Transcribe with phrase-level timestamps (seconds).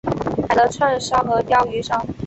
[0.49, 2.03] 买了串烧和鲷鱼烧